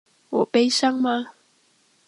[0.31, 1.27] 我悲傷嗎？